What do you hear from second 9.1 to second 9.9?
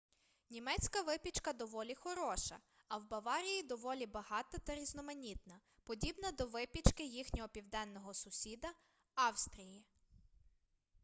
австрії